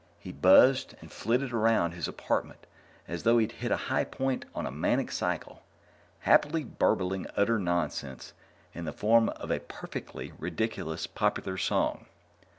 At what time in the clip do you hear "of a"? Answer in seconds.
9.29-9.59